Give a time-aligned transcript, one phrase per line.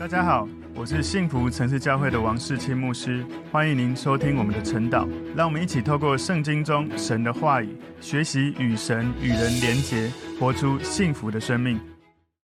[0.00, 5.06] 大家好，我是幸福城市教会的王世清牧师，欢迎您收听我们的晨祷。
[5.36, 11.78] 让我们一起透过圣经中神的话语，学习与神与人连结，活出幸福的生命。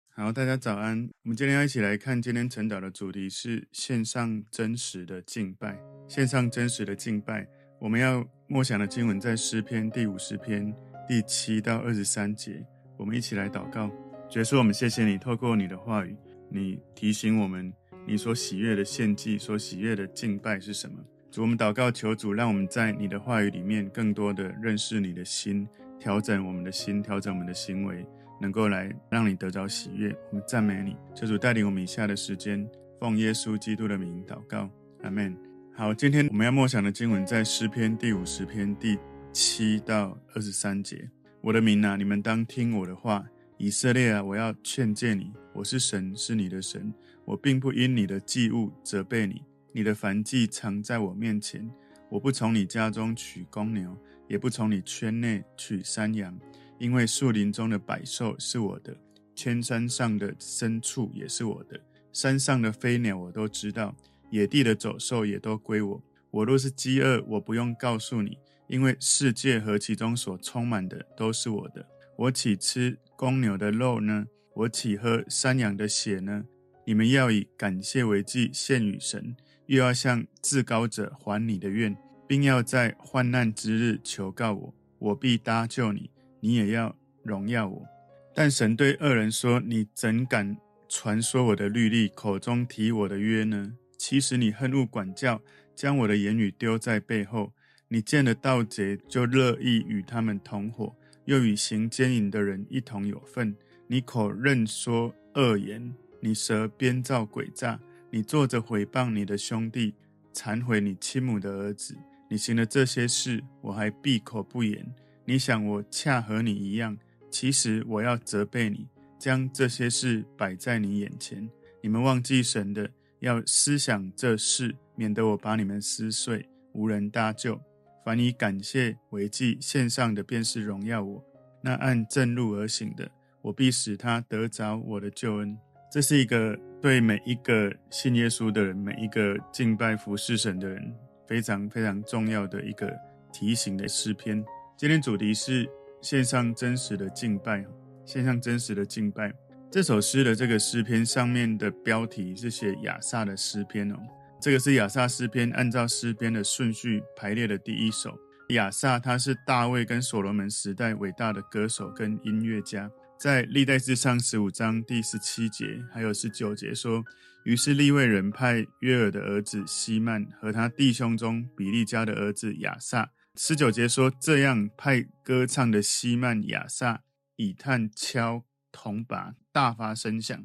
[0.10, 0.98] 好，大家早安。
[1.24, 5.80] 我们今天要一起来看今天晨祷的主题是线上真实的敬拜。
[6.10, 7.48] 线上真实的敬拜，
[7.80, 10.76] 我们要默想的经文在诗篇第五十篇
[11.08, 12.62] 第七到二十三节。
[12.98, 13.88] 我们一起来祷告，
[14.30, 16.14] 主耶稣，我们谢谢你，透过你的话语。
[16.50, 17.74] 你提醒我们，
[18.06, 20.98] 你所喜悦的献祭，所喜悦的敬拜是什么？
[21.32, 25.68] 主，我们祷告，求主让我们在你的话语里面，更多的认识你的心，
[26.00, 28.06] 调整我们的心，调整我们的行为，
[28.40, 30.16] 能够来让你得着喜悦。
[30.32, 32.66] 我们赞美你，求主带领我们以下的时间，
[33.00, 34.70] 奉耶稣基督的名祷告，
[35.04, 35.36] 阿门。
[35.74, 38.98] 好，今天我们要默想的经文在诗篇第五十篇第
[39.34, 41.10] 七到二十三节。
[41.42, 43.26] 我的名啊，你们当听我的话。
[43.58, 46.94] 以色列啊，我要劝诫你，我是神，是你的神。
[47.24, 49.42] 我并不因你的祭物责备你，
[49.72, 51.70] 你的燔祭常在我面前。
[52.10, 53.98] 我不从你家中取公牛，
[54.28, 56.38] 也不从你圈内取山羊，
[56.78, 58.94] 因为树林中的百兽是我的，
[59.34, 61.80] 千山上的牲畜也是我的。
[62.12, 63.96] 山上的飞鸟我都知道，
[64.32, 66.04] 野地的走兽也都归我。
[66.30, 71.88] 我若是饥饿，我不用告诉你，因为世界和其中所充满的都是我的。
[72.18, 74.28] 我岂吃公牛的肉呢？
[74.54, 76.46] 我岂喝山羊的血呢？
[76.86, 79.36] 你们要以感谢为祭献与神，
[79.66, 87.86] 又要向至高者还你的愿，并要在患难之日求告我，我必搭救你，你也要荣耀我。
[88.34, 90.56] 但神对恶人说：“你怎敢
[90.88, 93.74] 传说我的律例，口中提我的约呢？
[93.98, 95.42] 其实你恨恶管教，
[95.76, 97.52] 将我的言语丢在背后。
[97.90, 103.56] 你见了盗贼，就乐意与他们同伙。”又与行奸淫的人一同有份。
[103.88, 109.94] 你口任说恶言，你舌编造诡诈，你坐着毁谤你的兄弟，
[110.34, 111.96] 残毁你亲母的儿子。
[112.28, 114.86] 你行了这些事，我还闭口不言。
[115.24, 116.98] 你想我恰和你一样？
[117.30, 118.88] 其实我要责备你，
[119.20, 121.48] 将这些事摆在你眼前。
[121.82, 127.62] 你们忘记神的，要思想这事，免得我把你们撕碎，无人搭救。
[128.06, 131.24] 凡以感谢为祭献上的，便是荣耀我；
[131.64, 133.10] 那按正路而行的，
[133.42, 135.58] 我必使他得着我的救恩。
[135.92, 140.96] 这是一个对每一个信耶稣的人，每一个敬拜服侍神的人，
[141.26, 142.96] 非常非常重要的一个
[143.34, 144.46] 提醒的诗篇。
[144.78, 145.68] 今天主题是
[146.00, 147.66] 献上真实的敬拜，
[148.06, 149.34] 献上真实的敬拜。
[149.72, 153.96] 这首诗的这个诗篇上面的标题是写亚萨的诗篇哦。
[154.46, 158.16] 这个是亚萨诗篇，按照诗篇的顺序排列的第一首。
[158.50, 162.88] 亚萨他是大卫跟所罗门时代伟大的歌手跟音乐家，
[163.20, 167.04] 在历代志上十五章第十七节还有十九节说
[167.44, 177.02] ：“于是利未人派约尔的儿子希曼和他弟兄中比利家的儿子亚萨。”十九节说：“这样派歌唱的希曼、亚萨
[177.38, 180.40] 以炭敲铜鈸，大发声响。”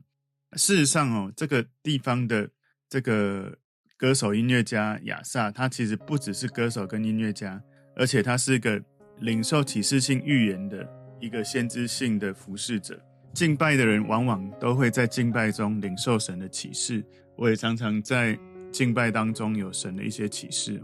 [0.57, 2.49] 事实上哦，这个地方的
[2.89, 3.59] 这个。
[4.01, 7.63] 歌手、音乐家亚萨，他其实不只是歌手跟音乐家，
[7.95, 8.83] 而且他是一个
[9.19, 10.89] 领受启示性预言的
[11.21, 12.99] 一个先知性的服侍者。
[13.35, 17.05] 敬拜的人往往都会在敬拜中领受神的启示，
[17.37, 18.39] 我也常常在
[18.73, 20.83] 敬拜当中有神的一些启示。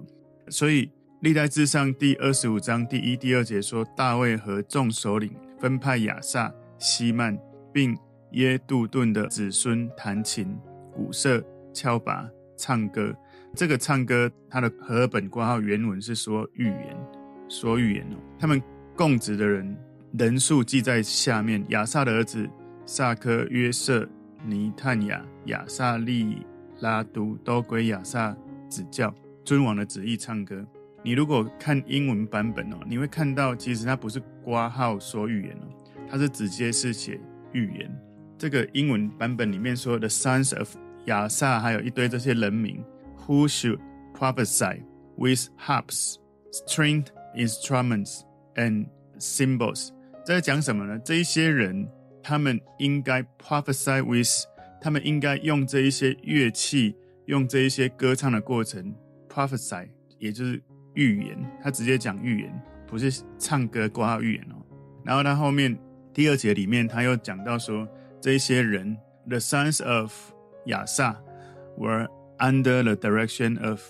[0.51, 7.39] 所以历代志上第二十五章第一、第二节说，大卫和众首领分派亚萨、希曼，
[7.73, 7.97] 并
[8.33, 10.55] 耶杜顿的子孙弹琴、
[10.93, 12.29] 鼓瑟、敲拔。
[12.57, 13.15] 唱歌，
[13.55, 16.97] 这个唱歌，它的和本括号原文是说预言，
[17.49, 18.17] 说预言哦。
[18.39, 18.63] 他们
[18.97, 19.77] 供职的人
[20.19, 22.49] 人数记在下面：亚萨的儿子
[22.85, 24.09] 萨科、约瑟、
[24.45, 26.45] 尼探雅、亚萨利
[26.81, 28.37] 拉都都归亚萨
[28.69, 29.15] 指教，
[29.45, 30.67] 遵王的旨意唱歌。
[31.03, 35.69] 你如果看英文版本哦，你会看到其实它不是括号说预言哦，
[36.09, 37.21] 它是直接是写
[37.53, 37.91] 预言。
[38.39, 40.75] 这个英文版本里面说 The sons of
[41.07, 42.85] 亚萨还有一堆这些人名
[43.27, 43.79] ，Who should
[44.15, 44.83] prophesy
[45.17, 46.17] with harps,
[46.53, 48.21] stringed instruments
[48.55, 48.87] and
[49.19, 49.91] symbols？
[50.25, 50.99] 这在讲什么呢？
[51.05, 51.89] 这一些人，
[52.23, 54.47] 他们应该 prophesy with，
[54.81, 56.97] 他们应该用这一些乐器，
[57.27, 58.95] 用这一些歌唱的过程
[59.29, 59.89] prophesy，
[60.19, 60.61] 也就是
[60.95, 61.39] 预言。
[61.63, 64.57] 他直接讲预言，不是唱歌挂号预言哦。
[65.05, 65.79] 然后他后面
[66.13, 67.87] 第二节里面，他又讲到说，
[68.21, 68.97] 这一些人
[69.29, 70.13] ，the sons of
[70.67, 71.17] 亚萨
[71.79, 72.07] were
[72.39, 73.81] under the direction of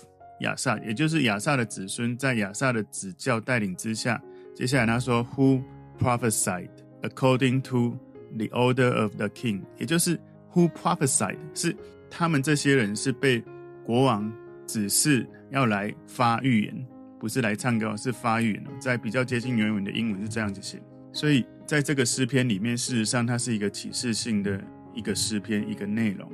[0.41, 4.21] 亚萨，也就是亚萨的子孙，在亚萨的指教带领之下。
[4.55, 5.61] 接下来他说，Who
[5.99, 6.69] prophesied
[7.01, 7.97] according to
[8.35, 10.19] the order of the king，也就是
[10.53, 11.75] Who prophesied 是
[12.09, 13.43] 他们这些人是被
[13.83, 14.31] 国王
[14.65, 16.87] 指示要来发预言，
[17.19, 18.63] 不是来唱歌，是发预言。
[18.79, 20.81] 在比较接近原文的英文是这样子写。
[21.13, 24.61] 所以在这个诗篇里面，事实上它是一个启示性的
[24.93, 26.31] 一个诗篇，一个内容。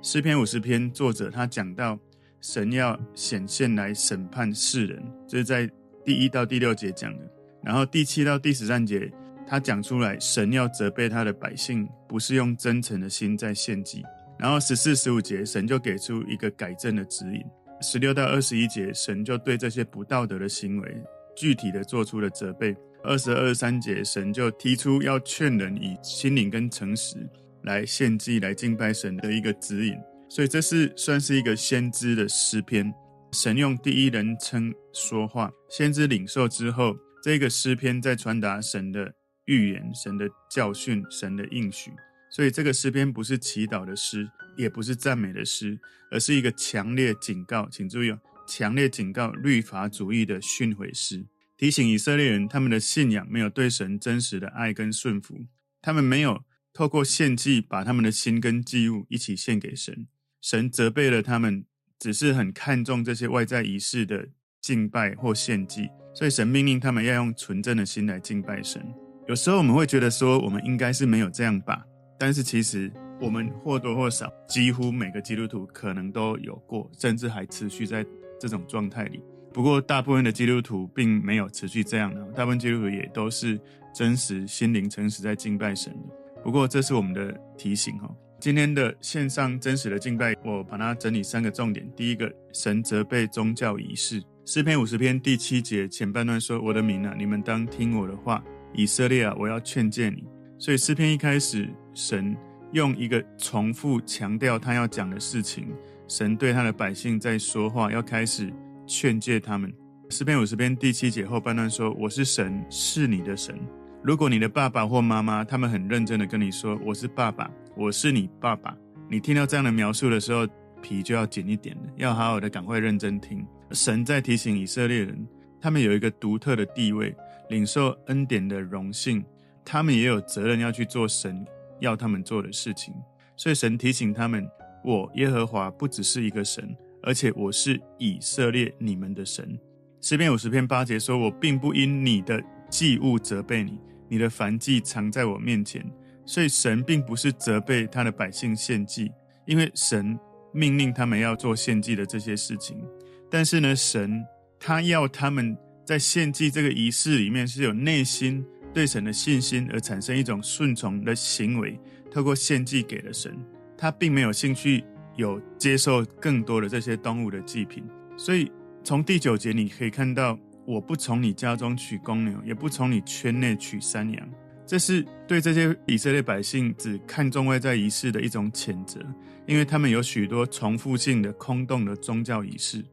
[0.00, 1.98] 诗篇五十篇作者他讲到
[2.40, 5.68] 神要显现来审判世人，这是在
[6.04, 7.28] 第一到第六节讲的。
[7.64, 9.10] 然后第七到第十三节
[9.44, 14.04] 他讲出来，神要责备他的百姓，不是用真诚的心在献祭。
[14.38, 17.42] 然后十四、十五节神就给出一个改正的指引。
[17.80, 20.96] 十六到二十一节神就对这些不道德的行为
[21.36, 22.74] 具体的做出了责备。
[23.02, 27.16] 二十二、三节神就提出要劝人以心灵跟诚实。
[27.62, 29.94] 来献祭、来敬拜神的一个指引，
[30.28, 32.92] 所以这是算是一个先知的诗篇。
[33.32, 39.12] 神用第一人称说话，先知领受之后，这个诗篇在传达神的
[39.44, 41.90] 预言、神的教训、神的应许。
[42.30, 44.26] 所以这个诗篇不是祈祷的诗，
[44.56, 45.78] 也不是赞美的诗，
[46.10, 47.68] 而是一个强烈警告。
[47.70, 51.26] 请注意哦，强烈警告律法主义的训诲诗，
[51.56, 55.34] 提醒以色列人他们的信仰没有对神真实的爱跟顺服，
[55.82, 56.42] 他们没有。
[56.78, 60.06] 透过献祭，把他们的心跟祭物一起献给神。
[60.40, 61.64] 神责备了他们，
[61.98, 64.28] 只是很看重这些外在仪式的
[64.60, 68.80] 敬拜或献祭，所以神命令他们要用纯正的心来敬拜神。
[69.26, 71.82] 有时候我们会觉得说，我们应该是没有这样吧，
[72.16, 72.88] 但是其实
[73.20, 78.06] 我们或多或少，几乎每个基督徒可能都有过，甚至还持续在
[78.38, 79.20] 这种状态里。
[79.52, 83.60] 不过，大部分的基督徒并没有持续这样的，大部分基督徒也都是
[83.92, 86.14] 真实心灵诚实在敬拜神的。
[86.42, 88.08] 不过，这是我们的提醒哈。
[88.40, 91.90] 今天的线上真实的敬拜，我把它整理三个重点。
[91.96, 94.22] 第一个，神责备宗教仪式。
[94.44, 98.40] 诗篇五十篇第七节前半段说：“我的民啊，你们当听我的话；
[98.72, 100.24] 以色列啊，我要劝诫你。”
[100.58, 102.34] 所以诗篇一开始，神
[102.72, 105.68] 用一个重复强调他要讲的事情。
[106.06, 108.52] 神对他的百姓在说话，要开始
[108.86, 109.70] 劝诫他们。
[110.10, 113.58] 诗篇五十篇第七节后半段说：“我是神，是你的神。”
[114.00, 118.76] 如果你的爸爸或妈妈，他们很认真的跟你说：“我是爸爸，我是你爸爸。”
[119.10, 120.46] 你听到这样的描述的时候，
[120.80, 123.44] 皮就要紧一点了，要好好的赶快认真听。
[123.72, 125.26] 神在提醒以色列人，
[125.60, 127.14] 他们有一个独特的地位，
[127.50, 129.24] 领受恩典的荣幸，
[129.64, 131.44] 他们也有责任要去做神
[131.80, 132.94] 要他们做的事情。
[133.36, 134.48] 所以神提醒他们
[134.84, 139.58] ：“我耶和华不只是一个神，而且我是以色列你们的神。”
[140.00, 143.78] 诗篇五十篇八节说：“我并不因你的祭物责备你。”
[144.10, 145.84] 你的燔祭常在我面前，
[146.24, 149.12] 所以神并不是责备他的百姓献祭，
[149.44, 150.18] 因为神
[150.50, 152.82] 命令他们要做献祭的这些事情。
[153.30, 154.24] 但是呢，神
[154.58, 155.54] 他要他们
[155.84, 158.42] 在献祭这个仪式里面是有内心
[158.72, 161.78] 对神的信心，而产生一种顺从的行为，
[162.10, 163.38] 透过献祭给了神。
[163.76, 164.82] 他并没有兴趣
[165.16, 167.84] 有接受更多的这些动物的祭品。
[168.16, 168.50] 所以
[168.82, 170.38] 从第九节你可以看到。
[170.68, 174.28] 我不从你家中取公牛，也不从你圈内取山羊。
[174.66, 179.00] 这是对这些以色列百姓只看重外在仪式的一种谴责，
[179.46, 182.84] 因为他们有许多重复性的空洞的宗教仪式。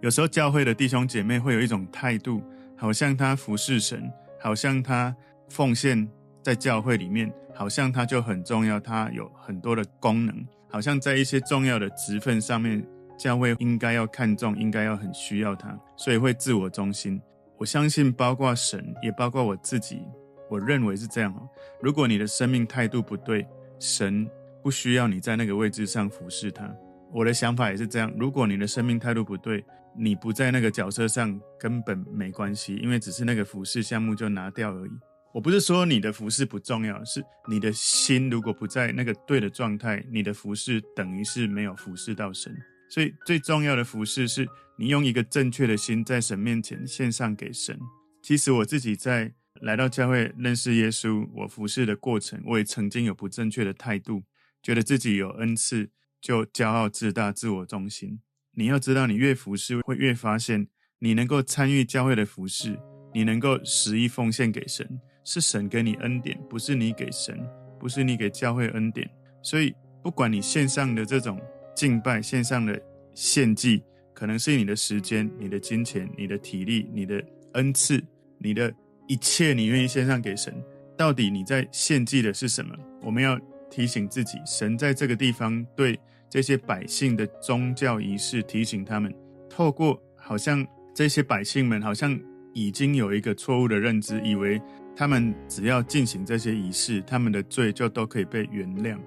[0.00, 2.40] 有时候教会的弟兄姐妹会有一种态度，
[2.76, 4.08] 好像他服侍神，
[4.38, 5.12] 好像他
[5.48, 6.08] 奉献
[6.44, 12.86] 在教会里面，好像他就很重要，他有很多的功能，好像在一些重要的职分上面。
[13.16, 17.20] 教会应该要看重，应该要很需要他，所以会自我中心。
[17.58, 20.02] 我相信，包括神，也包括我自己，
[20.50, 21.48] 我认为是这样哦。
[21.80, 23.46] 如果你的生命态度不对，
[23.78, 24.28] 神
[24.62, 26.70] 不需要你在那个位置上服侍他。
[27.12, 28.12] 我的想法也是这样。
[28.18, 29.64] 如果你的生命态度不对，
[29.96, 34.90] 你不在那个角色上，根本没关系，因为只是那个服侍项目就拿掉而已。
[35.32, 42.54] 我不是说你的服侍不重要，是你的心如果不在那个对的状态，你的服侍等于是没有服侍到神。
[42.88, 44.46] 所以最重要的服饰是
[44.78, 47.78] 你用一个正确的心在神面前献上给神。
[48.22, 54.22] 其实我自己在来到教会认识耶稣，我服侍的过程，我也曾经有不正确的态度，
[54.62, 55.90] 觉得自己有恩赐
[56.20, 58.20] 就骄傲自大、自我中心。
[58.52, 62.78] 你要知道，你越服侍，会越发现你能够参与教会的服侍，
[63.14, 67.38] 你能够十一奉献给神，是神给你恩典，不是你给神，
[67.80, 69.08] 不是你给教会恩典。
[69.42, 71.40] 所以不管你献上的这种。
[71.76, 72.80] 敬拜线上的
[73.14, 73.82] 献祭，
[74.14, 78.02] 可能是你的时间、你的金钱、你的体力、你的恩赐、
[78.38, 78.72] 你的
[79.06, 80.54] 一切，你愿意献上给神。
[80.96, 82.74] 到底你在献祭的是什么？
[83.02, 83.38] 我们要
[83.70, 89.14] 提醒自己，神在这个地方对这些百姓的宗教仪式提醒他们，
[89.50, 92.18] 透过好像这些百姓们好像
[92.54, 94.58] 已经有一个错误的认知，以为
[94.96, 98.98] 他们只要进行这些仪式，他们的罪就都可以被原谅，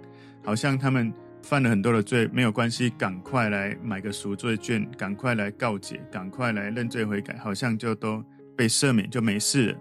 [0.44, 1.12] 好像他们。
[1.50, 8.24] 犯了很多的罪，没有关系，赶快来买个赎罪券，赶快来告解，赶快来认罪悔改，好像就都
[8.56, 9.80] 被赦免就没事了。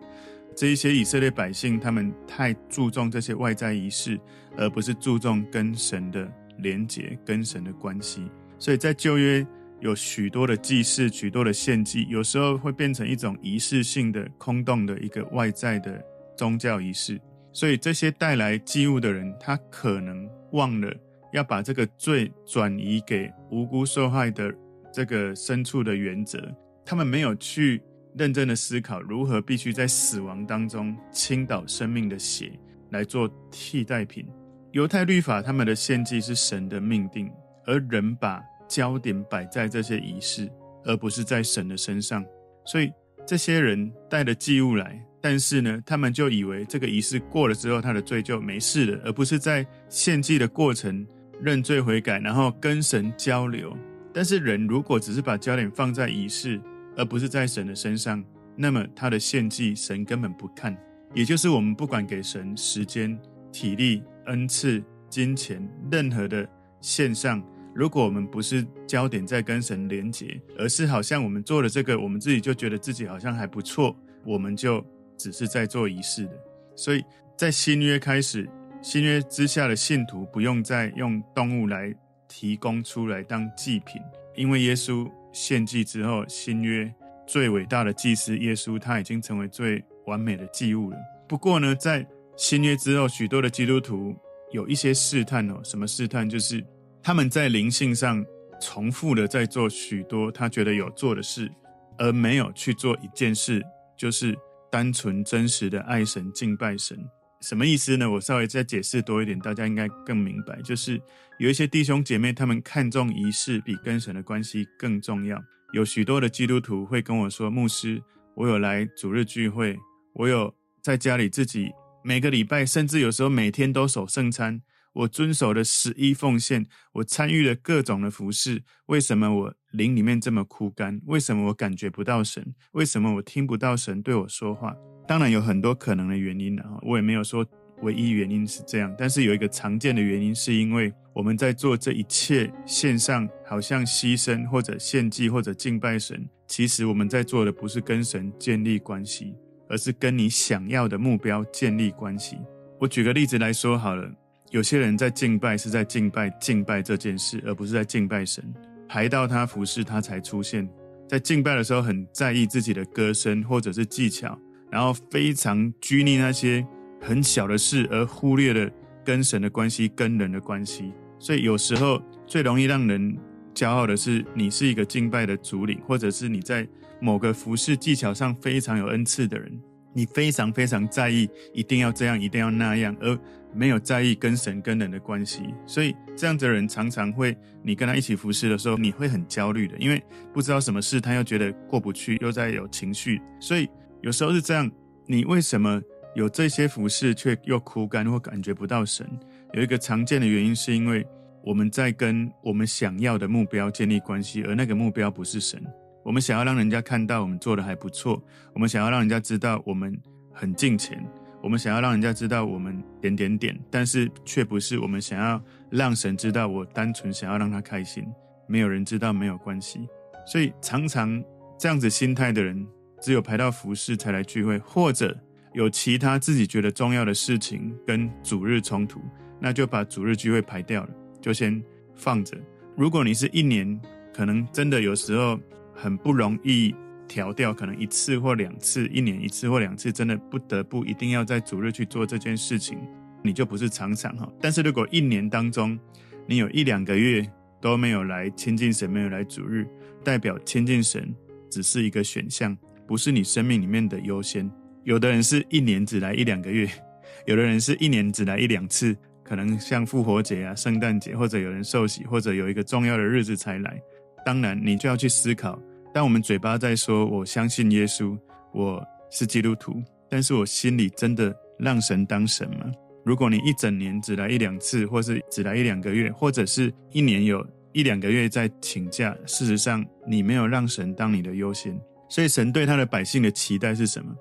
[0.56, 4.18] 这一些以色列百姓，他们太注重这些外在仪式，
[4.56, 8.26] 而不是注重跟神的连结、跟神的关系。
[8.58, 9.46] 所以在旧约
[9.80, 16.02] 有许多的祭祀、许多的献祭，有时候会变成一种仪式性的、空洞的一个外在的
[16.34, 17.20] 宗教仪式。
[17.52, 20.90] 所以这些带来祭物的人，他可能忘了
[21.38, 24.52] 要把这个罪转移给无辜受害的
[24.92, 26.38] 这个牲畜的原则，
[26.84, 27.80] 他们没有去
[28.16, 32.50] 认真的思考如何必须在死亡当中倾倒生命的血
[32.90, 34.26] 来做替代品。
[34.72, 37.30] 犹太律法他们的献祭是神的命定，
[37.64, 40.50] 而人把焦点摆在这些仪式，
[40.84, 42.24] 而不是在神的身上。
[42.66, 42.90] 所以
[43.24, 45.00] 这些人带着祭物来。
[45.20, 51.04] 但是呢，他们就以为这个仪式过了之后，他的罪就没事了，而不是在献祭的过程
[51.42, 53.76] 认罪悔改，然后跟神交流。
[54.12, 56.60] 但是人如果只是把焦点放在仪式，
[56.96, 58.24] 而不是在神的身上，
[58.56, 60.76] 那么他的献祭神根本不看。
[61.14, 63.18] 也就是我们不管给神时间、
[63.52, 66.48] 体力、恩赐、金钱，任何的
[66.80, 67.42] 献上，
[67.74, 74.84] 如果我们不是焦点在跟神连结，而是好像我们做了这个，我们自己就觉得自己好像还不错，我们就。
[75.20, 76.32] 只是在做仪式的，
[76.76, 77.02] 所以
[77.36, 78.48] 在新约开始，
[78.90, 81.94] 新约之下的信徒不用再用动物来
[82.26, 84.00] 提供出来当祭品，
[84.34, 86.90] 因为耶稣献祭之后，新约
[87.26, 90.96] 最伟大的祭司耶稣他已经成为最完美的祭物了。
[91.28, 94.16] 不过呢，在新约之后，许多的基督徒
[94.52, 96.26] 有一些试探哦，什么试探？
[96.26, 96.64] 就是
[97.02, 98.24] 他们在灵性上
[98.58, 101.52] 重复的在做许多他觉得有做的事，
[101.98, 103.62] 而没有去做一件事，
[103.98, 104.34] 就是。
[104.70, 106.94] 单纯真实的爱神、敬拜神，
[107.40, 108.10] 什么意思呢？
[108.10, 110.60] 我稍微再解释多一点，大家应该更明白。
[110.62, 111.00] 就是
[111.38, 115.42] 有一些弟兄姐妹，他们看重仪式比跟神的关系更重要。
[115.72, 118.02] 有许多的基督徒会跟我说：“牧师，
[118.34, 119.78] 我有来主日聚会，
[120.14, 120.52] 我有
[120.82, 121.70] 在家里自己
[122.02, 124.62] 每个礼拜，甚至有时候每天都守圣餐。”
[124.94, 128.64] 我遵守了十一奉献，我参与了各种的服事。
[128.86, 131.00] 为什么我灵里面这么枯干？
[131.06, 132.52] 为什么我感觉不到神？
[132.72, 134.74] 为什么我听不到神对我说话？
[135.08, 137.44] 当然有很多可能的原因了，我也没有说
[137.80, 138.94] 唯一原因是这样。
[138.98, 149.34] 但是有一个常见的原因，是因为我们在做这一切献上，好像牺牲或者献祭或者敬拜神，其实我们在做的不是跟神建立关系，
[149.68, 152.36] 而是跟你想要的目标建立关系。
[152.78, 154.08] 我举个例子来说好了。
[154.50, 158.42] 有些人在敬拜，是在敬拜敬拜这件事，而不是在敬拜神。
[158.88, 160.66] 排到他服侍他才出现，
[161.06, 164.38] 在敬拜的时候很在意自己的歌声或者是技巧，
[164.70, 166.66] 然后非常拘泥那些
[167.00, 168.70] 很小的事，而忽略了
[169.04, 170.92] 跟神的关系、跟人的关系。
[171.18, 173.16] 所以有时候最容易让人
[173.54, 176.66] 骄傲的是，你是一个敬拜的主领，或者是你在
[177.00, 179.60] 某个服侍技巧上非常有恩赐的人。
[179.94, 183.18] 你非常非常在意，一定要这样，一定要那样，而
[183.52, 185.42] 没有在意跟神跟人的关系。
[185.66, 190.00] 所以这样的人常常会，你跟他一起服侍的时候，你会很焦虑的，因为
[190.32, 193.20] 不知道什么事，他又觉得过不去，又在有情绪。
[193.40, 193.68] 所以
[194.02, 194.70] 有时候是这样，
[195.06, 195.80] 你为什么
[196.14, 199.08] 有这些服侍却又枯干或感觉不到神？
[199.54, 201.06] 有一个常见的原因，是因为
[201.42, 205.62] 我们在跟我们想要的目标建立关系，而那个目标不是神。
[206.04, 208.22] 我们想要让人家看到我们做的还不错，
[208.54, 209.98] 我们想要让人家知道我们
[210.32, 211.04] 很敬虔，
[211.42, 218.06] 我们想要让人家知道我们点点点，但是却不是我们想要让神知道，我单纯想要让他开心，
[218.46, 219.88] 没有人知道没有关系。
[220.26, 221.22] 所以常常
[221.58, 222.66] 这样子心态的人，
[223.00, 225.16] 只有排到服饰才来聚会，或者
[225.52, 229.00] 有其他自己觉得重要的事情跟主日冲突，
[229.40, 230.90] 那就把主日聚会排掉了，
[231.20, 231.62] 就先
[231.94, 232.36] 放着。
[232.76, 233.80] 如果你是一年，
[234.12, 235.38] 可能真的有时候。
[235.80, 236.74] 很不容易
[237.06, 242.76] 调掉，可能一次或两次，一年一次或两次，真的不得不一定要在主日去做这件事情，
[243.22, 244.28] 你就不是常常哈。
[244.40, 245.78] 但是如果一年当中，
[246.26, 247.24] 你有一两个月
[247.60, 249.68] 都没有来亲近神，没有来主日，
[250.02, 251.14] 代表亲近神
[251.48, 254.50] 只是一个选项，不是你生命里面的优先。
[254.84, 256.66] 有的人是一年只来一两个月，
[257.26, 263.78] 有的人是一年只来一两次，可能像复活节啊、圣诞节，或者有人受洗，或者有一个重要的日子才来。
[264.24, 265.60] 当然，你就要去思考。
[265.92, 268.18] 当我们嘴巴在说“我相信耶稣，
[268.52, 272.72] 我是基督徒”，但是我心里真的让神当神吗？
[273.04, 281.78] 如果你一整年只来一两次，或是只来一两个月，或者是一年有一两个月在请假，事实上你没有让神当你的优先。
[282.08, 284.14] 所以，神对他的百姓的期待是什么？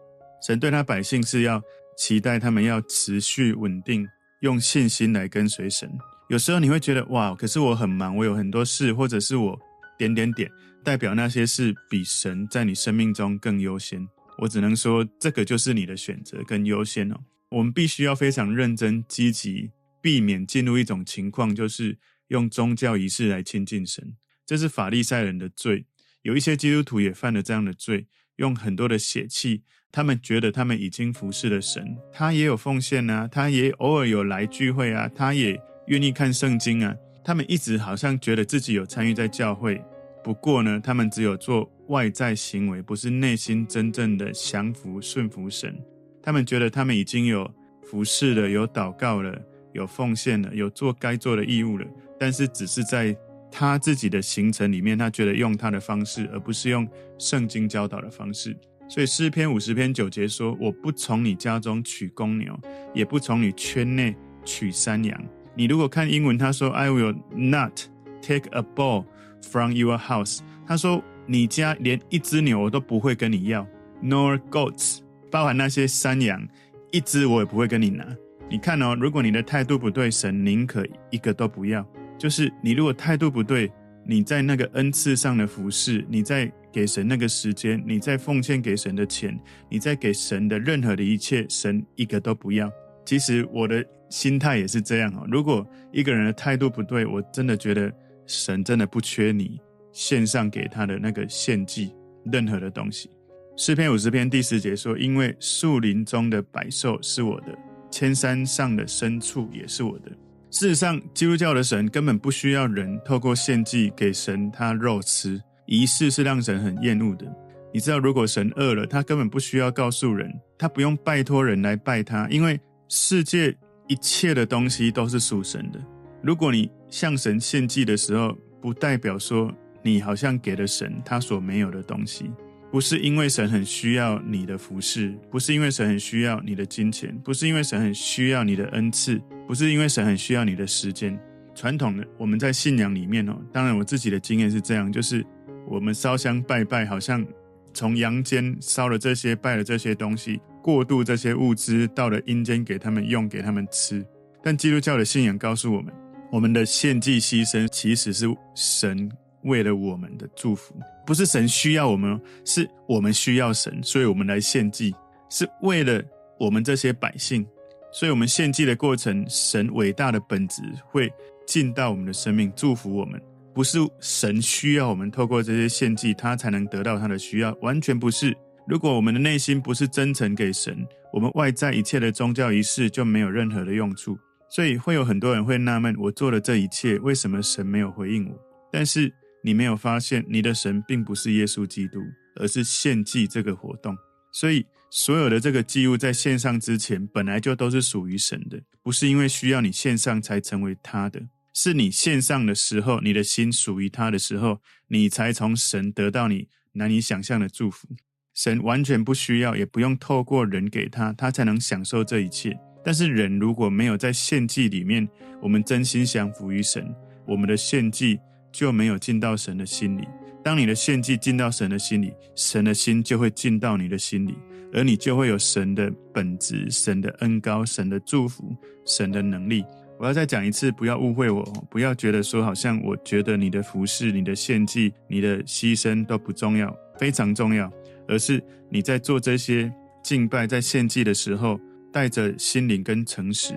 [0.46, 1.62] 神对他百姓是要
[1.98, 4.08] 期待他们要持续稳定，
[4.41, 5.89] 用信心来跟随神，
[6.29, 9.60] 有时候你会觉得哇，可是我很忙，我有很多事，或者是我
[9.98, 10.50] 点点点，
[10.84, 14.08] 代表那些事比神在你生命中更优先。
[14.38, 17.15] 我只能说，这个就是你的选择跟优先哦。
[17.50, 24.15] 我们必须要非常认真积极，避免进入一种情况，就是用宗教仪式来亲近神。
[24.46, 25.86] 这是法利赛人的罪，
[26.27, 28.05] 有一些基督徒也犯了这样的罪，
[28.36, 36.93] 用很多的血气，他们觉得他们已经服侍了神，他也有奉献啊，他也偶尔有来聚会啊，他也愿意看圣经啊，
[37.24, 39.81] 他们一直好像觉得自己有参与在教会。
[40.22, 45.81] 不过呢，他们只有做外在行为，不是内心真正的降服顺服神。
[46.22, 47.50] 他们觉得他们已经有
[47.84, 49.34] 服侍了，有祷告了，
[49.72, 51.88] 有奉献了，有做该做的义务了。
[52.19, 53.15] 但是只是在
[53.51, 56.87] 他自己的行程里面，他觉得用他的方式，而不是用
[57.17, 58.55] 圣经教导的方式。
[58.89, 62.57] 所以诗篇五十篇九节说：“我不从你家中取公牛，
[62.93, 65.21] 也不从你圈内取山羊。”
[65.55, 67.79] 你如果看英文，他说：“I will not
[68.21, 69.05] take a bull。”
[69.51, 73.65] From your house，他说：“你家连一只牛我都不会跟你要
[74.03, 74.99] ，nor goats，
[75.31, 76.45] 包含那些山羊，
[76.91, 78.05] 一只我也不会跟你拿。
[78.49, 81.87] 你看哦，如果你的态度不对，神宁可一个都不要。
[82.17, 83.71] 就是你如果态度不对，
[84.05, 92.71] 你在那个恩赐上的服侍，你在给神那个时间，你在奉献给神的钱，你在给神的任何的一切，神一个都不要。
[93.05, 95.25] 其实我的心态也是这样哦。
[95.29, 97.91] 如果一个人的态度不对，我真的觉得。”
[98.29, 99.57] 神真的不缺你
[99.93, 101.95] 献上给他的那个献祭，
[102.25, 103.09] 任何的东西。
[103.55, 107.57] 诗篇五十篇第十节说：“因为树林中的百兽是我的，
[107.89, 110.12] 千山上的牲畜也是我的。”
[110.49, 117.25] 事实上，基督教的神根本不需要人透过献祭给神他肉吃，仪式是让神很厌恶的。
[117.73, 123.55] 你知道，如果神饿了，他根本不需要告诉人，他不用拜托人来拜他，因为世界
[123.87, 125.79] 一切的东西都是属神的。
[126.23, 132.31] 如果你向神献祭的时候，不代表说你好像给了神他所没有的东西，
[132.71, 141.19] 不是因为神很需要你的服侍，不是因为神很需要你的金钱，不是因为神很需要你的恩赐，不是因为神很需要你的时间。
[141.56, 145.25] 传统的我们在信仰里面哦，当然我自己的经验是这样，就是
[145.67, 147.25] 我们烧香拜拜，好像
[147.73, 154.06] 从阳间烧了这些，拜了这些东西，过渡这些物资到了阴间给他们用，给他们吃。
[154.43, 155.93] 但基督教的信仰告诉我们。
[156.30, 159.10] 我们的献祭牺牲，其实是神
[159.43, 160.75] 为了我们的祝福，
[161.08, 164.93] 不是神需要我们，是我们需要神，所以我们来献祭，
[165.30, 166.04] 是为了
[166.38, 167.48] 我们这些百姓，
[167.93, 171.10] 所以我们献祭的过程，神伟大的本质会
[171.48, 173.22] 进到我们的生命，祝福我们，
[173.54, 178.36] 不是神需要我们透过这些献祭，他才能得到他的需要，完全不是。
[178.67, 184.17] 如果我们的内心不是真诚给神，我们外在一切的宗教仪式就没有任何的用处。
[184.50, 188.38] 所以会有很多人会纳闷，我做了这一切，为什么神没有回应我？
[188.72, 189.12] 但是
[189.43, 192.00] 你没有发现，你的神并不是耶稣基督，
[192.36, 193.95] 而是献祭这个活动。
[194.34, 201.21] 所以所有的这个祭物在献上之前，本来就都是属于神的，不是因为需要你献上才成为他的，
[201.54, 207.88] 是你献上的时候，你的心属于他的时候，你才从神得到你难以想象的祝福。
[208.34, 212.56] 神完全不需要，也不用透过人给他，他才能享受这一切。
[212.86, 215.08] 但是人如果没有在献祭里面，
[215.41, 216.93] 我们真心降服于神，
[217.26, 218.19] 我们的献祭
[218.58, 220.08] 就没有进到神的心里。
[220.43, 224.34] 当你的献祭进到神的心里，神的心就会进到你的心里，
[224.74, 229.63] 而你就会有神的本质、神的恩高、神的祝福、神的能力。
[230.00, 237.72] 我要再讲一次，不要误会我，不要觉得说好像我觉得你的服饰、你的献祭、你的牺牲都不重要，非常重要，
[238.08, 239.72] 而是你在做这些
[240.04, 241.60] 敬拜、在献祭的时候。
[241.89, 243.56] 带着心灵跟诚实，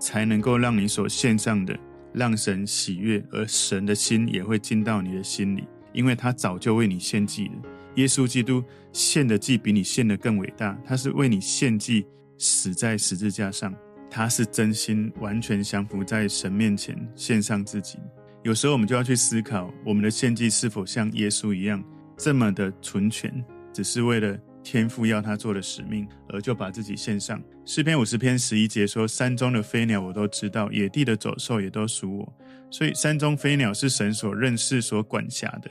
[0.00, 1.78] 才能够让你所献上的
[2.12, 7.54] 让神喜悦，而神的心也会进到你的心里，因为他早就为你献祭了。
[7.96, 12.06] 耶稣基督献的祭比你献的更伟大，他是为你献祭，
[12.38, 13.74] 死在十字架上，
[14.10, 17.98] 他是真心完全降服在神面前献上自己。
[18.42, 21.82] 有时候我们就要去思考，我们的献祭是否像耶稣一样
[22.16, 23.32] 这么的纯全，
[23.72, 24.38] 只是为了。
[24.62, 27.42] 天父要他做的使命，而就把自己献上。
[27.64, 32.32] 诗篇五十篇十一节说：“山中的飞鸟我都知道，野地的走兽也都属我。”
[32.70, 35.70] 所以山中飞鸟是神所认识、所管辖的，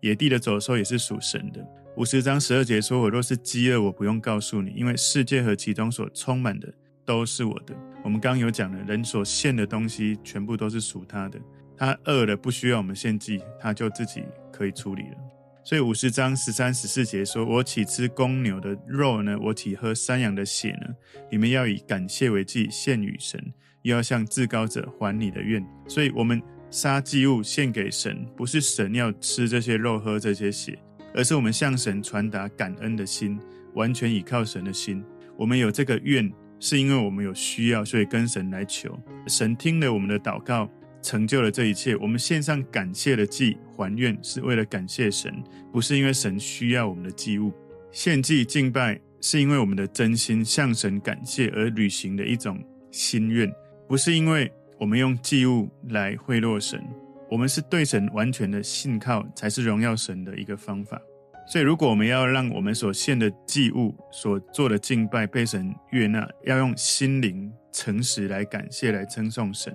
[0.00, 1.64] 野地的走兽也是属神的。
[1.96, 6.72] 五十章十二节说：“我若是饥饿，我不用告诉你，因为世界和其中所充满的
[7.04, 11.38] 都是我的。”我们刚刚有讲了，人所献的东西全部都是属他的。
[11.76, 14.22] 他饿了，不需要我们献祭，他就自己
[14.52, 15.16] 可以处理了。
[15.62, 19.38] 所以五十章十三十四节说：“我岂吃公牛的肉呢？
[19.40, 20.86] 我岂喝山羊的血呢？
[21.30, 25.64] 你们要以感谢为祭献与神，又要向至高者还你的愿。
[25.86, 30.78] 所以，我们杀祭物献给神，不是神要吃这些肉、喝这些血，
[31.14, 33.38] 而是我们向神传达感恩的心，
[33.74, 35.04] 完全倚靠神的心。
[35.36, 38.98] 我们有这个愿，是因为我们有需要，所以跟神来求。
[39.26, 40.70] 神听了我们的祷告，
[41.02, 41.96] 成就了这一切。
[41.96, 47.52] 我们献上感谢的祭还愿，是为了感谢神，不是因为神需要我们的祭物。
[47.92, 53.50] 献祭敬拜，是因为我们的真心向神感谢而履行的一种心愿，
[53.88, 56.82] 不是因为我们用祭物来贿赂神。
[57.30, 61.00] 我们是对神完全的信靠，才是荣耀神的一个方法。
[61.46, 69.72] 所以，如果我们要让我们所献的祭物、所做的敬拜被神悦纳，要用心灵诚实来感谢、来称颂神，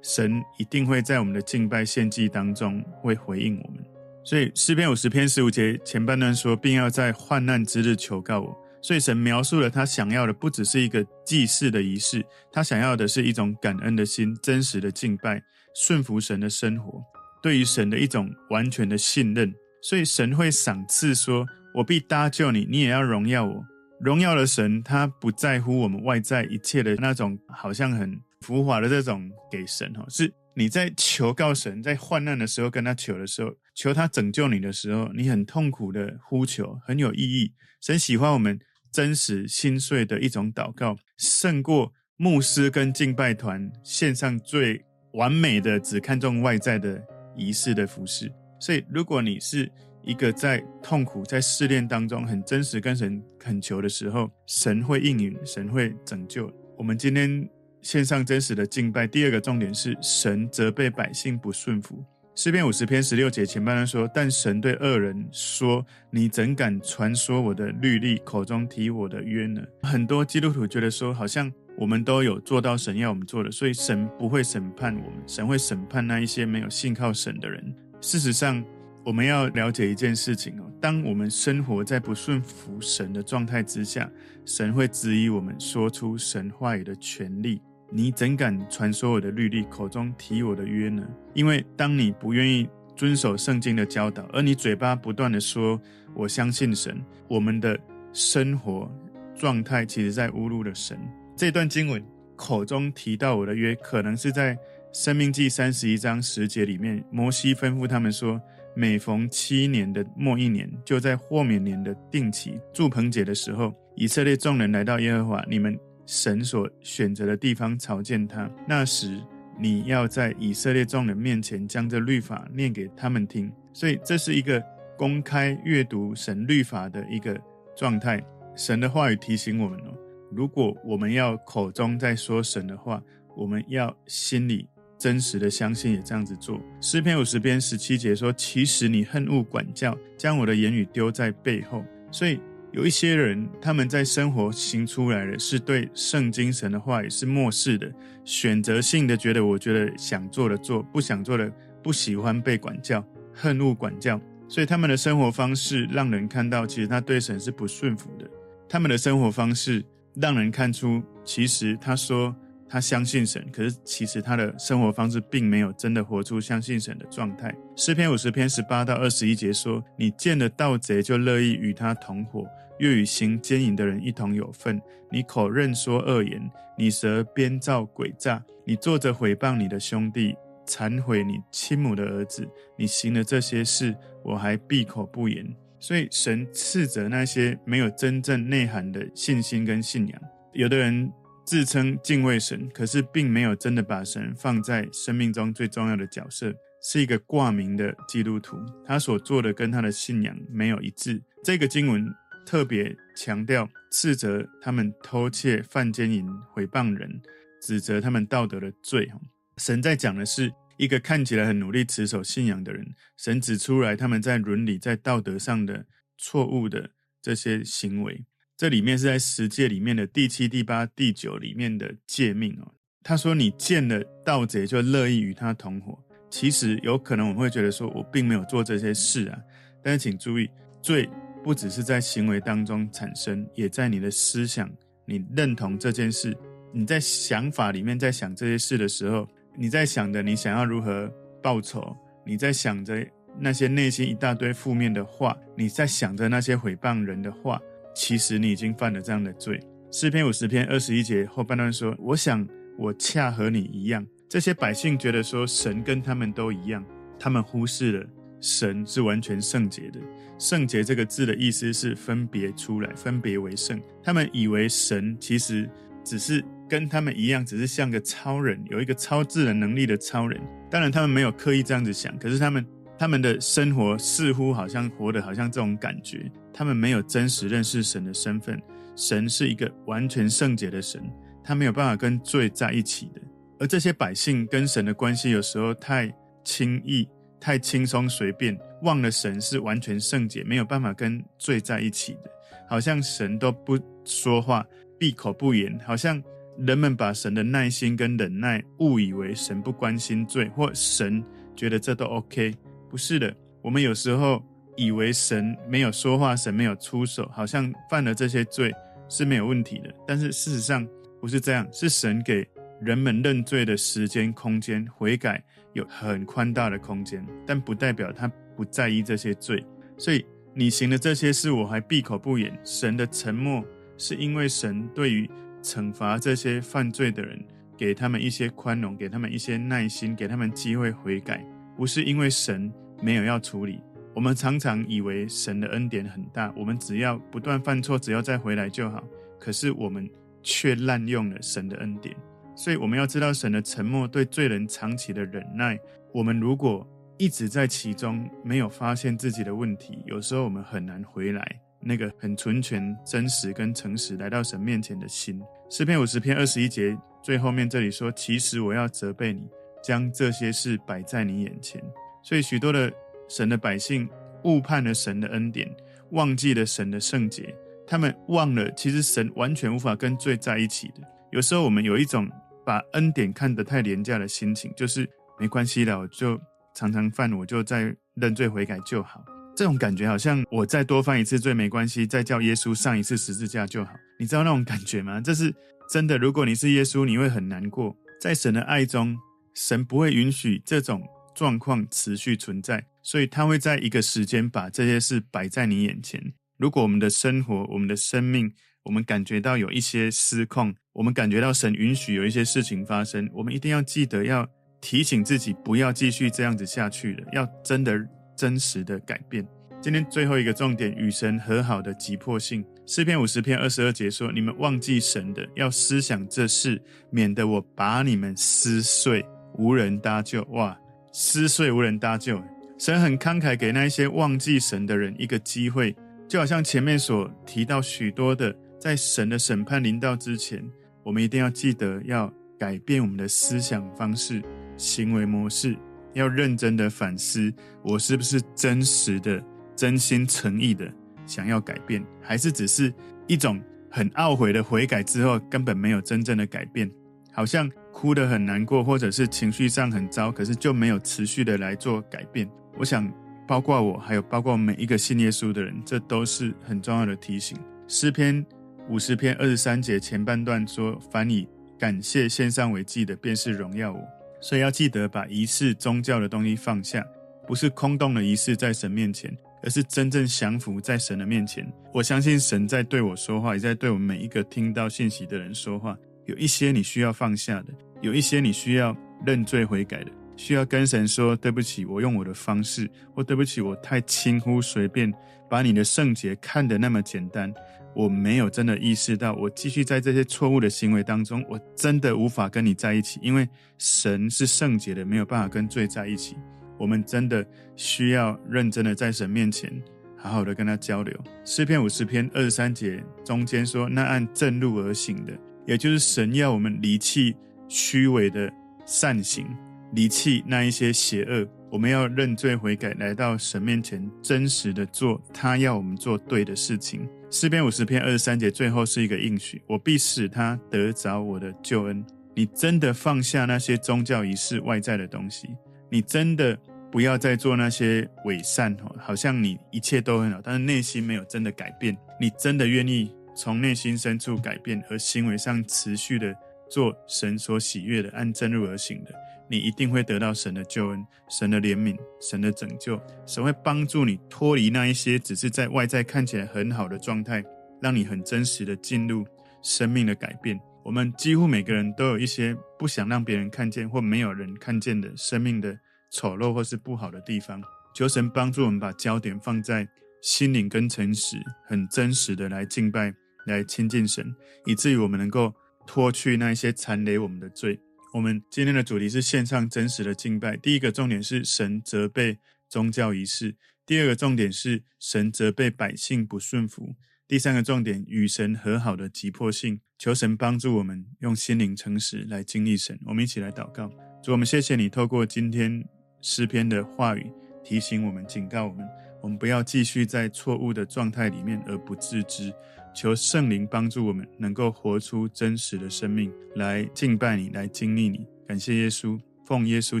[0.02, 3.84] 神一定会在我们的敬拜献祭当中会回应我们。
[4.24, 8.56] 所以，诗篇五十篇十五节前半段说，并要在患难之日求告我。
[8.82, 15.42] 所以，神描述了他想要的不只是一个祭祀的仪式，他想要的是一种感恩的心、真实的敬拜、
[15.74, 17.02] 顺服神的生活，
[17.42, 19.52] 对于神的一种完全的信任。
[19.80, 23.64] 所以神会赏赐说：“我必搭救你，你也要荣耀我。
[24.00, 37.52] 荣耀的神，他不在乎我们外在一切的那种好像很浮华的这种给神哦，是你在求告神，在患难的时候跟他求的时候，求他拯救你的时候，你很痛苦的呼求，很有意义。
[37.80, 38.58] 神喜欢我们
[38.90, 47.00] 真实心碎的一种祷告，胜过牧师跟敬拜团献上最完美的、只看重外在的
[47.36, 49.70] 仪式的服饰。”所以，如果你是
[50.02, 56.52] 一个在痛苦、在试炼当中很真实跟神恳求的时候，神会应允，神会拯救。
[56.76, 57.48] 我们今天
[57.88, 59.06] 献上真实的敬拜。
[59.06, 62.04] 第二个重点是，神责备百姓不顺服。
[62.34, 77.74] 诗篇五十篇十六节前半段说：“但神对恶人说，你怎敢传说我的律例，口中提我的约呢？”很多基督徒觉得说，好像我们都有做到神要我们做的，所以神不会审判我们，神会审判那一些没有信靠神的人。
[78.02, 78.62] 事实上，
[79.02, 84.10] 我们要了解一件事情哦，当我们生活在不顺服神的状态之下，
[84.44, 87.62] 神会质疑我们说出神话语的权利。
[87.90, 91.06] 你怎敢传说我的律例，口中提我的约呢？
[91.34, 95.80] 因为当你不愿意遵守圣经的教导，而你嘴巴不断地说
[96.14, 97.78] 我相信神，我们的
[98.12, 98.90] 生活
[99.34, 100.98] 状态其实在侮辱了神。
[101.36, 102.04] 这段经文
[102.36, 104.56] 口中提到我的约，可能是在。
[104.90, 108.40] 生命记三十一章十节里面，摩西吩咐他们说：
[108.74, 118.50] 每逢七年的末一年，就在豁免年的定期住棚节的时候，以色列众人来到耶和华你们神所选择的地方朝见他。
[118.66, 119.22] 那时，
[119.60, 123.52] 你要在以色列众人面前将这律法念给他们听。
[123.74, 124.62] 所以，这是一个
[124.96, 127.38] 公开阅读神律法的一个
[127.76, 128.24] 状态。
[128.56, 129.94] 神的话语提醒我们哦，
[130.32, 133.02] 如果我们要口中在说神的话，
[133.36, 134.66] 我们要心里。
[134.96, 136.60] 真实的相信也这样子做。
[136.80, 142.40] 诗篇五十篇十七节说：“其实你恨恶管教，将我的言语丢在背后。”所以
[142.72, 147.90] 有一些人，他们在生活行出来的是对圣经神的话也是漠视的，
[148.24, 151.50] 选择性的觉得，我觉得想做的做，不想做的
[151.82, 154.20] 不喜欢被管教，恨恶管教。
[154.48, 158.28] 所以他们的生活方式让人看到，其实他对神是不顺服的。
[158.68, 162.34] 他们的生活方式让人看出，其实他说。
[162.68, 167.54] 他相信神，可是其实他的生活方式并没有真的活出相信神的状态。
[167.74, 172.46] 诗篇五十篇十八到二十一节说：“你见了盗贼就乐意与他同伙，
[172.78, 174.80] 又与行奸淫的人一同有份。
[175.10, 182.46] 你口认说恶言，你舌编造诡诈，你坐着毁谤你的兄弟，残毁你亲母的儿子。
[182.76, 185.46] 你行了这些事，我还闭口不言。”
[185.80, 190.20] 所以神斥责那些没有真正内涵的信心跟信仰。
[190.52, 191.10] 有的人。
[191.48, 198.58] 自称敬畏神，可是并没有真的把神放在生命中最重要的角色，是一个挂名的基督徒。
[198.84, 201.22] 他所做的跟他的信仰没有一致。
[201.42, 202.06] 这个经文
[202.44, 207.18] 特别强调斥责他们偷窃、犯奸淫、毁谤人，
[207.62, 209.10] 指责他们道德的罪。
[209.56, 215.86] 神在讲的是一个看起来很努力持守信仰的人，神指出来他们在伦理、在道德上的
[216.18, 216.90] 错误的
[217.22, 218.26] 这些行为。
[218.58, 222.74] 这里面是在十诫里面的第七、第八、第九里面的诫命哦。
[223.04, 225.96] 他说：“你见了盗贼就乐意与他同伙。”
[226.28, 229.38] 其实有可能我们会觉得说，我并没有做这些事啊。
[229.80, 230.50] 但是请注意，
[230.82, 231.08] 罪
[231.44, 234.68] 不只是在行为当中产生，也在你的思想。
[235.06, 236.36] 你认同这件事，
[236.72, 241.08] 你在想法里面在想这些事的时候，你在想着你想要如何
[241.40, 243.06] 报仇，你在想着
[243.38, 247.62] 那些内心一大堆负面的话，你在想着那些毁谤人的话。
[247.98, 249.58] 其实你已经犯了这样的罪。
[249.90, 252.46] 诗篇五十篇二十一节后半段说：“我想
[252.78, 254.06] 我恰和你一样。
[254.28, 256.84] 这些百姓觉得说神跟他们都一样，
[257.18, 258.06] 他们忽视了
[258.40, 259.98] 神是完全圣洁的。
[260.38, 263.82] 圣洁这个字的意思是分别出来，分别为圣。
[264.00, 265.68] 他们以为神其实
[266.04, 270.40] 只是跟他们一样，只是像个超人，有一个超自然能力的超人。
[270.70, 272.64] 当然，他们没有刻意这样子想，可是他们
[272.98, 276.30] 他们的生活似乎好像活得好像这种感觉。
[276.52, 278.60] 他们没有真实认识神的身份，
[278.96, 281.00] 神是一个完全圣洁的神，
[281.44, 283.20] 他没有办法跟罪在一起的。
[283.60, 287.08] 而这些百姓跟神的关系有时候太轻易、
[287.38, 292.30] 太轻松、随便，忘了神是完全圣洁，没有办法跟罪在一起的。
[292.68, 294.66] 好像神都不说话，
[294.98, 296.20] 闭口不言，好像
[296.58, 302.54] 人们把神的耐心跟忍耐误以为神不关心罪，或神觉得这都 OK。
[302.88, 304.42] 不是的，我们有时候
[304.76, 308.72] 以为神没有说话，神没有出手，好像犯了这些罪
[309.08, 309.94] 是没有问题的。
[310.06, 310.86] 但是事实上
[311.20, 312.48] 不是这样，是神给
[312.80, 319.64] 人们认罪的时间、空间，悔改有很宽大的空间，但不代表他不在意这些罪。
[319.96, 320.24] 所以
[320.54, 322.58] 你行的这些事，我还闭口不言。
[322.64, 323.64] 神的沉默，
[323.96, 325.28] 是因为神对于
[325.62, 327.38] 惩罚这些犯罪的人，
[327.76, 331.44] 给他们一些宽容，给他们一些耐心，给他们机会悔改，
[331.78, 332.68] 不是因为神
[333.00, 333.80] 没有要处理。
[334.12, 339.06] 我们常常以为神的恩典很大，我们只要不断犯错，只要再回来就好。
[339.38, 340.10] 可是我们
[340.42, 342.12] 却滥用了神的恩典。
[342.56, 345.78] 所以我们要知道神的沉默对罪人长期的忍耐。
[346.12, 346.84] 我们如果
[347.16, 355.40] 一直在其中，没有发现自己的问题，有时候我们很难回来那个很纯全、真实跟诚实来到神面前的心。
[355.70, 359.46] 诗篇五十篇二十一节最后面这里说：“其实我要责备你，
[359.82, 361.82] 将这些事摆在你眼前。”
[362.22, 362.92] 所以许多的
[363.28, 364.08] 神的百姓
[364.44, 365.68] 误判了神的恩典，
[366.10, 367.54] 忘记了神的圣洁，
[367.86, 371.02] 他们忘了其实神完全无法跟罪在一起的。
[371.32, 372.28] 有时候我们有一种。
[372.68, 376.38] 把恩典看得太廉价的心情，就是没关系了，我就
[376.74, 379.24] 常常犯，我就再认罪悔改就好。
[379.56, 383.92] 这种感觉好像我再多犯一次罪没关系，再叫耶稣上一次十字架就好。
[384.20, 385.18] 你知道那种感觉吗？
[385.18, 385.50] 这是
[385.90, 386.18] 真的。
[386.18, 387.96] 如果你是耶稣，你会很难过。
[388.20, 389.16] 在神的爱中，
[389.60, 391.02] 神不会允许这种
[391.34, 396.22] 状况持续存在，所以他会在一个时间把这些事摆在你眼前。
[396.58, 398.52] 如果我们的生活、我们的生命，
[398.84, 404.48] 我们感觉到有一些失控，我们感觉到神允许有一些事情发生，我们一定要记得要
[404.80, 407.98] 提醒自己，不要继续这样子下去了，要真的
[408.36, 409.44] 真实的改变。
[409.82, 412.64] 今天最后一个重点，与神和好的急迫性。
[412.86, 419.24] 诗篇五十篇二十二节说：“你们忘记神的，要思想这事，免得我把你们撕碎，
[419.58, 420.78] 无人搭救。”哇，
[421.12, 422.42] 撕碎无人搭救。
[422.78, 425.94] 神很慷慨给那一些忘记神的人一个机会，
[426.26, 428.54] 就好像前面所提到许多的。
[428.80, 430.64] 在神的审判临到之前，
[431.02, 434.40] 我们一定要记得要改变我们的思想方式、
[434.76, 435.76] 行为模式，
[436.12, 439.42] 要认真的反思：我是不是真实的、
[439.74, 440.88] 真心诚意的
[441.26, 442.94] 想要改变，还是只是
[443.26, 446.88] 一种很懊悔的悔改之后，根本没有真正的改变？
[447.32, 447.68] 好像
[448.00, 452.48] 哭得很难过，或者是情绪上很糟，可是就没有持续的来做改变。
[452.76, 453.12] 我想，
[453.44, 457.58] 包括我，还有包括每一个信耶稣的人，这都是很重要的提醒。
[457.88, 458.46] 诗篇。
[458.88, 461.46] 五十篇二十三节前半段说：“凡以
[461.78, 464.00] 感谢献上为祭的，便是荣耀我。”
[464.40, 467.04] 所以要记得把仪式、宗教的东西放下，
[467.46, 469.30] 不是空洞的仪式在神面前，
[469.62, 471.70] 而是真正降服在神的面前。
[471.92, 475.94] 我相信神在对我说话，也在对我们每一个听到信息的人说话。
[476.24, 485.12] 有一些你需要放下的，有一些你需要认罪悔改的，需要跟神说：“对不起，我用我的方式，或对不起，我太轻忽随便，
[485.50, 487.52] 把你的圣洁看得那么简单。”
[487.96, 496.36] 我没有真的意识到，我继续在这些错误的行为当中，我真的无法跟你在一起，因为神是圣洁的，没有办法跟罪在一起。
[496.78, 499.72] 我们真的需要认真的在神面前
[500.16, 501.12] 好好的跟他交流。
[501.44, 505.32] 诗篇五十篇二十三节中间说：“那按正路而行的，
[505.66, 507.34] 也就是神要我们离弃
[507.68, 508.50] 虚伪的
[508.84, 509.46] 善行，
[509.92, 511.46] 离弃那一些邪恶。
[511.70, 522.02] 我们要认罪悔改，来到神面前，真实的做他要我们做对的事情。”诗篇五十篇二十三节最后是一个应许，我必使他得着我的救恩。
[522.34, 525.48] 你真的放下那些宗教仪式外在的东西，
[525.90, 526.58] 你真的
[526.90, 531.94] 不要再做那些伪善哦，好像你一切都很好，但是内心没有真的改变。
[532.18, 536.34] 你真的愿意从内心深处改变，而行为上持续的
[536.70, 539.10] 做神所喜悦的，按正路而行的。
[539.50, 543.00] 你一定会得到神的救恩、神的怜悯、神的拯救。
[543.26, 547.42] 神会帮助你脱离那一些只是在外在看起来很好的状态，
[547.80, 549.26] 让你很真实的进入
[549.62, 550.60] 生命的改变。
[550.84, 555.78] 我们几乎每个人都有一些不想让别人看见或没有人看见的生命的
[556.10, 557.62] 丑陋或是不好的地方。
[557.94, 559.88] 求神帮助我们把焦点放在
[560.20, 563.14] 心灵跟诚实，很真实的来敬拜、
[563.46, 564.26] 来亲近神，
[564.66, 565.54] 以至于我们能够
[565.88, 567.80] 脱去那些缠累我们的罪。
[568.12, 570.54] 我们今天的主题是献上真实的敬拜。
[570.58, 572.36] 第一个重点是神责备
[572.68, 573.52] 宗教仪式；
[573.86, 576.94] 第二个重点是神责备百姓不顺服；
[577.26, 579.80] 第三个重点与神和好的急迫性。
[579.98, 582.98] 求神帮助我们用心灵诚实来经历神。
[583.06, 583.90] 我们一起来祷告：
[584.22, 585.82] 主，我们谢谢你透过今天
[586.20, 587.26] 诗篇的话语。
[587.64, 588.88] 提醒我们，警告我们，
[589.20, 592.50] 我们不要继续在错误的状态里面而不自知。
[593.00, 598.26] 求圣灵帮助我们，能够活出真实的生命，来敬拜你，来经历你。
[598.44, 600.00] 感谢耶稣，奉耶稣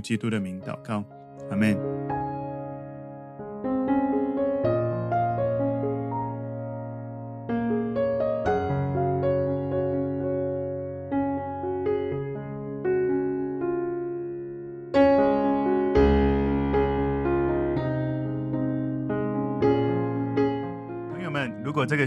[0.00, 1.04] 基督的名祷告，
[1.48, 1.97] 阿门。